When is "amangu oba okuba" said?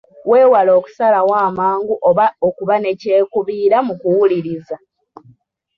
1.47-2.75